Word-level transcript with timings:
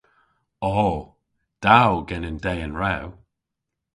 O! 0.77 0.77
Da 1.63 1.77
o 1.93 1.95
genen 2.07 2.37
dehen 2.43 2.73
rew. 2.81 3.07